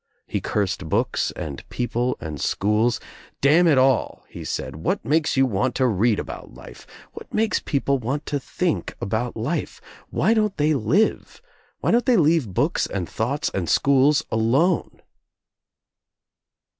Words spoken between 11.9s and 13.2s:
don't they leave books and